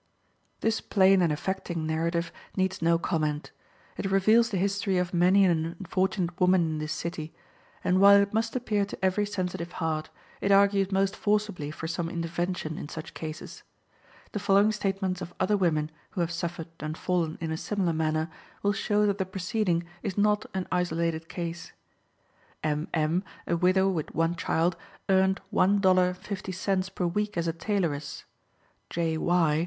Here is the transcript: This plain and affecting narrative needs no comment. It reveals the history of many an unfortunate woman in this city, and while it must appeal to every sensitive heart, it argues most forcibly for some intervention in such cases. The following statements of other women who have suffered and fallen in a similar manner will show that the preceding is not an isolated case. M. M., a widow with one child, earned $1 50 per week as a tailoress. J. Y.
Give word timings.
This 0.61 0.81
plain 0.81 1.21
and 1.21 1.31
affecting 1.31 1.85
narrative 1.85 2.31
needs 2.57 2.81
no 2.81 2.97
comment. 2.97 3.51
It 3.97 4.09
reveals 4.09 4.49
the 4.49 4.57
history 4.57 4.97
of 4.97 5.13
many 5.13 5.45
an 5.45 5.75
unfortunate 5.77 6.39
woman 6.41 6.61
in 6.61 6.77
this 6.79 6.91
city, 6.91 7.35
and 7.83 8.01
while 8.01 8.19
it 8.19 8.33
must 8.33 8.55
appeal 8.55 8.83
to 8.87 9.05
every 9.05 9.27
sensitive 9.27 9.73
heart, 9.73 10.09
it 10.41 10.51
argues 10.51 10.91
most 10.91 11.15
forcibly 11.15 11.69
for 11.69 11.87
some 11.87 12.09
intervention 12.09 12.79
in 12.79 12.89
such 12.89 13.13
cases. 13.13 13.61
The 14.31 14.39
following 14.39 14.71
statements 14.71 15.21
of 15.21 15.35
other 15.39 15.55
women 15.55 15.91
who 16.17 16.21
have 16.21 16.31
suffered 16.31 16.69
and 16.79 16.97
fallen 16.97 17.37
in 17.39 17.51
a 17.51 17.55
similar 17.55 17.93
manner 17.93 18.31
will 18.63 18.73
show 18.73 19.05
that 19.05 19.19
the 19.19 19.25
preceding 19.27 19.83
is 20.01 20.17
not 20.17 20.47
an 20.55 20.67
isolated 20.71 21.29
case. 21.29 21.73
M. 22.63 22.87
M., 22.91 23.23
a 23.45 23.55
widow 23.55 23.87
with 23.87 24.15
one 24.15 24.35
child, 24.35 24.75
earned 25.09 25.41
$1 25.53 26.17
50 26.17 26.91
per 26.95 27.05
week 27.05 27.37
as 27.37 27.47
a 27.47 27.53
tailoress. 27.53 28.23
J. 28.89 29.17
Y. 29.19 29.59